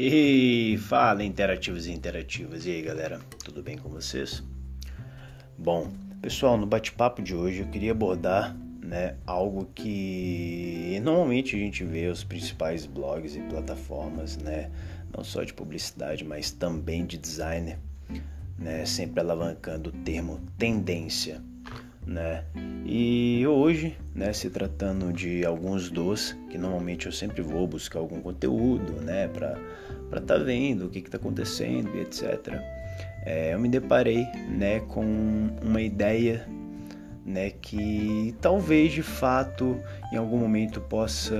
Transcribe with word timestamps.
E 0.00 0.78
fala 0.82 1.24
interativos 1.24 1.88
e 1.88 1.92
interativas. 1.92 2.64
E 2.66 2.70
aí, 2.70 2.82
galera, 2.82 3.18
tudo 3.44 3.64
bem 3.64 3.76
com 3.76 3.88
vocês? 3.88 4.44
Bom, 5.58 5.90
pessoal, 6.22 6.56
no 6.56 6.66
bate-papo 6.66 7.20
de 7.20 7.34
hoje 7.34 7.62
eu 7.62 7.66
queria 7.66 7.90
abordar, 7.90 8.56
né, 8.80 9.16
algo 9.26 9.68
que 9.74 11.00
normalmente 11.02 11.56
a 11.56 11.58
gente 11.58 11.82
vê 11.82 12.06
os 12.06 12.22
principais 12.22 12.86
blogs 12.86 13.34
e 13.34 13.40
plataformas, 13.40 14.36
né, 14.36 14.70
não 15.12 15.24
só 15.24 15.42
de 15.42 15.52
publicidade, 15.52 16.22
mas 16.24 16.52
também 16.52 17.04
de 17.04 17.18
designer, 17.18 17.76
né, 18.56 18.86
sempre 18.86 19.18
alavancando 19.18 19.90
o 19.90 19.92
termo 20.04 20.40
tendência 20.56 21.42
né? 22.08 22.42
E 22.86 23.46
hoje, 23.46 23.96
né, 24.14 24.32
se 24.32 24.48
tratando 24.48 25.12
de 25.12 25.44
alguns 25.44 25.90
dos 25.90 26.34
que 26.50 26.56
normalmente 26.56 27.06
eu 27.06 27.12
sempre 27.12 27.42
vou 27.42 27.66
buscar 27.66 27.98
algum 27.98 28.20
conteúdo, 28.20 28.94
né, 29.02 29.28
para 29.28 29.58
para 30.08 30.22
tá 30.22 30.38
vendo 30.38 30.86
o 30.86 30.88
que 30.88 31.00
está 31.00 31.18
acontecendo 31.18 31.94
e 31.94 32.00
etc. 32.00 32.54
É, 33.26 33.52
eu 33.52 33.60
me 33.60 33.68
deparei, 33.68 34.24
né, 34.48 34.80
com 34.80 35.04
uma 35.62 35.82
ideia, 35.82 36.48
né, 37.26 37.50
que 37.50 38.34
talvez 38.40 38.92
de 38.92 39.02
fato 39.02 39.78
em 40.10 40.16
algum 40.16 40.38
momento 40.38 40.80
possa 40.80 41.36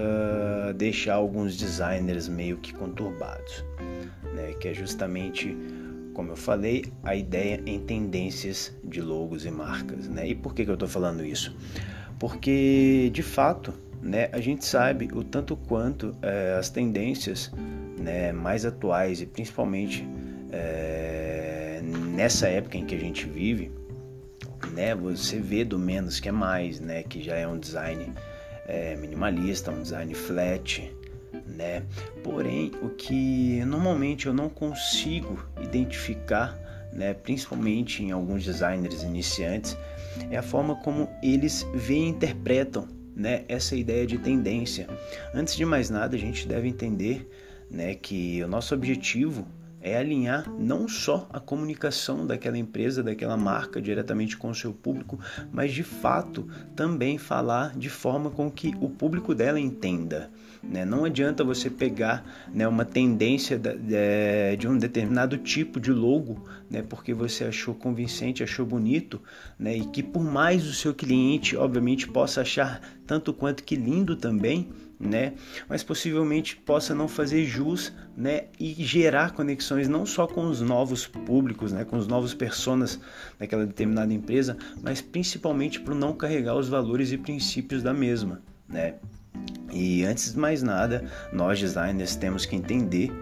deixar 0.77 1.15
alguns 1.15 1.57
designers 1.57 2.29
meio 2.29 2.59
que 2.59 2.75
conturbados, 2.75 3.65
né, 4.35 4.53
que 4.61 4.69
é 4.69 4.75
justamente 4.75 5.57
como 6.19 6.33
eu 6.33 6.37
falei, 6.37 6.85
a 7.05 7.15
ideia 7.15 7.63
em 7.65 7.79
tendências 7.79 8.77
de 8.83 9.01
logos 9.01 9.47
e 9.47 9.53
marcas. 9.53 10.09
Né? 10.09 10.31
E 10.31 10.35
por 10.35 10.53
que, 10.53 10.65
que 10.65 10.71
eu 10.73 10.75
estou 10.75 10.89
falando 10.89 11.25
isso? 11.25 11.57
Porque, 12.19 13.09
de 13.13 13.23
fato, 13.23 13.73
né, 14.03 14.29
a 14.33 14.41
gente 14.41 14.65
sabe 14.67 15.09
o 15.15 15.23
tanto 15.23 15.57
quanto 15.57 16.13
é, 16.21 16.57
as 16.59 16.71
tendências 16.71 17.53
né, 17.97 18.33
mais 18.33 18.67
atuais 18.67 19.21
e 19.21 19.27
principalmente 19.27 20.05
é, 20.51 21.81
nessa 21.85 22.49
época 22.49 22.77
em 22.77 22.85
que 22.85 22.97
a 22.97 22.99
gente 22.99 23.25
vive, 23.25 23.71
né, 24.73 24.97
você 24.97 25.39
vê 25.39 25.65
do 25.65 25.79
menos 25.79 26.19
que 26.19 26.29
é 26.29 26.33
mais, 26.33 26.81
né, 26.81 27.05
que 27.05 27.23
já 27.23 27.37
é 27.37 27.47
um 27.47 27.57
design 27.57 28.13
é, 28.67 28.97
minimalista, 28.97 29.71
um 29.71 29.83
design 29.83 30.13
flat, 30.15 30.93
né? 31.47 31.83
Porém, 32.23 32.73
o 32.83 32.91
que 32.91 33.65
normalmente 33.65 34.27
eu 34.27 34.35
não 34.35 34.49
consigo 34.49 35.43
identificar, 35.61 36.59
né, 36.93 37.15
principalmente 37.15 38.03
em 38.03 38.11
alguns 38.11 38.45
designers 38.45 39.03
iniciantes, 39.03 39.77
é 40.31 40.37
a 40.37 40.43
forma 40.43 40.77
como 40.77 41.09
eles 41.23 41.67
veem 41.75 42.07
e 42.07 42.09
interpretam, 42.11 42.89
né, 43.15 43.45
essa 43.49 43.75
ideia 43.75 44.07
de 44.07 44.19
tendência. 44.19 44.87
Antes 45.35 45.57
de 45.57 45.65
mais 45.65 45.91
nada, 45.91 46.17
a 46.17 46.19
gente 46.19 46.47
deve 46.47 46.69
entender, 46.69 47.29
né, 47.71 47.95
que 47.95 48.43
o 48.43 48.49
nosso 48.49 48.75
objetivo 48.75 49.47
é 49.89 49.99
alinhar 49.99 50.51
não 50.59 50.87
só 50.87 51.29
a 51.33 51.41
comunicação 51.41 52.27
daquela 52.27 52.59
empresa, 52.59 53.03
daquela 53.03 53.37
marca 53.37 53.81
diretamente 53.81 54.37
com 54.37 54.51
o 54.51 54.55
seu 54.55 54.73
público, 54.73 55.19
mas 55.53 55.73
de 55.73 55.83
fato 55.83 56.49
também 56.77 57.19
falar 57.19 57.77
de 57.77 57.89
forma 57.89 58.31
com 58.31 58.51
que 58.51 58.75
o 58.81 58.89
público 58.89 59.35
dela 59.35 59.59
entenda. 59.59 60.31
Né? 60.63 60.85
Não 60.85 61.05
adianta 61.05 61.45
você 61.45 61.71
pegar 61.71 62.25
né, 62.53 62.67
uma 62.67 62.85
tendência 62.85 63.61
de 64.59 64.69
um 64.69 64.77
determinado 64.77 65.39
tipo 65.39 65.81
de 65.81 65.93
logo, 65.93 66.45
né, 66.69 66.83
porque 66.83 67.15
você 67.15 67.45
achou 67.45 67.75
convincente, 67.75 68.43
achou 68.43 68.67
bonito, 68.67 69.23
né, 69.59 69.77
e 69.77 69.85
que 69.87 70.03
por 70.03 70.23
mais 70.23 70.67
o 70.67 70.75
seu 70.75 70.93
cliente, 70.95 71.57
obviamente, 71.57 72.09
possa 72.09 72.41
achar 72.41 72.81
tanto 73.07 73.33
quanto 73.33 73.63
que 73.63 73.77
lindo 73.77 74.17
também, 74.17 74.69
né? 74.99 75.35
Mas 75.69 75.83
possivelmente 75.83 76.57
possa 76.57 76.95
não 76.95 77.07
fazer 77.07 77.45
jus, 77.45 77.93
né? 78.17 78.47
E 78.59 78.73
gerar 78.85 79.33
conexões 79.33 79.89
não 79.89 80.05
só 80.05 80.27
com 80.27 80.47
os 80.47 80.61
novos 80.61 81.07
públicos, 81.07 81.73
né? 81.73 81.85
Com 81.85 81.97
os 81.97 82.09
novos 82.09 82.35
personas 82.35 82.99
daquela 83.39 83.65
determinada 83.65 84.13
empresa, 84.13 84.57
mas 84.83 85.01
principalmente 85.01 85.81
para 85.81 85.95
não 85.95 86.13
carregar 86.13 86.57
os 86.57 86.69
valores 86.69 87.13
e 87.13 87.19
princípios 87.19 87.83
da 87.83 87.95
mesma, 87.95 88.43
né? 88.69 88.95
E 89.73 90.05
antes 90.05 90.33
de 90.33 90.39
mais 90.39 90.63
nada, 90.63 91.05
nós 91.33 91.61
designers 91.61 92.17
temos 92.17 92.45
que 92.45 92.57
entender, 92.57 93.13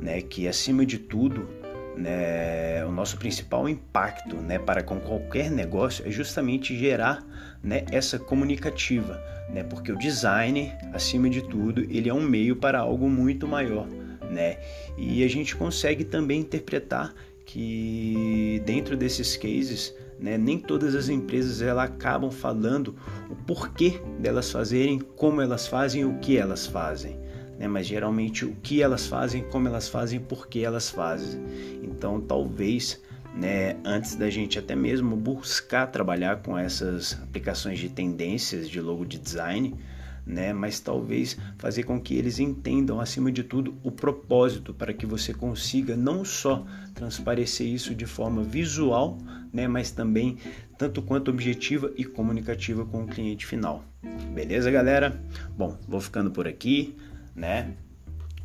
né? 0.00 0.22
Que 0.22 0.48
acima 0.48 0.86
de 0.86 0.98
tudo 0.98 1.48
né, 1.96 2.84
o 2.84 2.92
nosso 2.92 3.16
principal 3.16 3.68
impacto 3.68 4.36
né, 4.36 4.58
para 4.58 4.82
com 4.82 5.00
qualquer 5.00 5.50
negócio 5.50 6.06
é 6.06 6.10
justamente 6.10 6.76
gerar 6.76 7.24
né, 7.62 7.84
essa 7.90 8.18
comunicativa, 8.18 9.20
né, 9.48 9.64
porque 9.64 9.90
o 9.90 9.98
design, 9.98 10.72
acima 10.92 11.30
de 11.30 11.42
tudo, 11.42 11.82
ele 11.90 12.08
é 12.08 12.14
um 12.14 12.20
meio 12.20 12.56
para 12.56 12.80
algo 12.80 13.08
muito 13.08 13.48
maior. 13.48 13.86
Né, 14.30 14.58
e 14.98 15.24
a 15.24 15.28
gente 15.28 15.54
consegue 15.54 16.04
também 16.04 16.40
interpretar 16.40 17.14
que 17.44 18.60
dentro 18.66 18.96
desses 18.96 19.36
cases, 19.36 19.94
né, 20.18 20.36
nem 20.36 20.58
todas 20.58 20.94
as 20.94 21.08
empresas 21.08 21.62
ela 21.62 21.84
acabam 21.84 22.30
falando 22.30 22.96
o 23.30 23.36
porquê 23.36 24.00
delas 24.18 24.50
fazerem, 24.50 24.98
como 24.98 25.40
elas 25.40 25.68
fazem, 25.68 26.04
o 26.04 26.18
que 26.18 26.36
elas 26.36 26.66
fazem 26.66 27.18
né? 27.58 27.66
mas 27.68 27.86
geralmente 27.86 28.44
o 28.44 28.54
que 28.62 28.82
elas 28.82 29.06
fazem, 29.06 29.42
como 29.44 29.68
elas 29.68 29.88
fazem, 29.88 30.20
por 30.20 30.48
que 30.48 30.64
elas 30.64 30.90
fazem. 30.90 31.40
Então, 31.82 32.20
talvez 32.20 33.00
né, 33.36 33.76
antes 33.84 34.14
da 34.14 34.30
gente 34.30 34.58
até 34.58 34.74
mesmo 34.74 35.14
buscar 35.14 35.86
trabalhar 35.88 36.42
com 36.42 36.56
essas 36.56 37.12
aplicações 37.22 37.78
de 37.78 37.88
tendências 37.88 38.68
de 38.68 38.80
logo 38.80 39.04
de 39.04 39.18
design, 39.18 39.74
né, 40.26 40.52
mas 40.52 40.80
talvez 40.80 41.36
fazer 41.58 41.84
com 41.84 42.00
que 42.00 42.14
eles 42.16 42.40
entendam 42.40 42.98
acima 42.98 43.30
de 43.30 43.44
tudo 43.44 43.76
o 43.84 43.92
propósito 43.92 44.74
para 44.74 44.92
que 44.92 45.06
você 45.06 45.32
consiga 45.32 45.94
não 45.94 46.24
só 46.24 46.66
transparecer 46.94 47.66
isso 47.66 47.94
de 47.94 48.06
forma 48.06 48.42
visual, 48.42 49.18
né, 49.52 49.68
mas 49.68 49.90
também 49.90 50.38
tanto 50.76 51.00
quanto 51.00 51.30
objetiva 51.30 51.92
e 51.96 52.04
comunicativa 52.04 52.84
com 52.84 53.04
o 53.04 53.06
cliente 53.06 53.46
final. 53.46 53.84
Beleza, 54.34 54.70
galera? 54.70 55.22
Bom, 55.56 55.78
vou 55.86 56.00
ficando 56.00 56.30
por 56.30 56.48
aqui 56.48 56.96
né? 57.36 57.74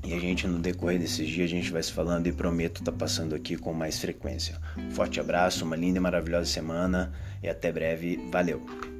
E 0.03 0.13
a 0.13 0.19
gente, 0.19 0.47
no 0.47 0.59
decorrer 0.59 0.99
desses 0.99 1.27
dias, 1.27 1.45
a 1.45 1.53
gente 1.53 1.71
vai 1.71 1.81
se 1.81 1.91
falando 1.91 2.27
e 2.27 2.31
prometo 2.31 2.79
estar 2.81 2.91
tá 2.91 2.97
passando 2.97 3.35
aqui 3.35 3.55
com 3.55 3.71
mais 3.71 3.99
frequência. 3.99 4.59
Um 4.77 4.91
forte 4.91 5.19
abraço, 5.19 5.63
uma 5.63 5.75
linda 5.75 5.99
e 5.99 6.01
maravilhosa 6.01 6.45
semana 6.45 7.13
e 7.41 7.47
até 7.47 7.71
breve. 7.71 8.19
Valeu! 8.31 8.90